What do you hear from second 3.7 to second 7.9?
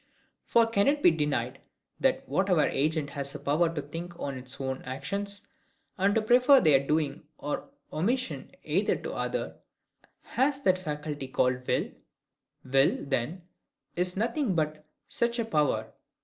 to think on its own actions, and to prefer their doing or